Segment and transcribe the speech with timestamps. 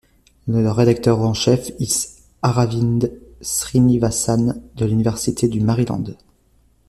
[0.47, 6.15] Le rédacteur en chef is Aravind Srinivasan, de l’université du Maryland.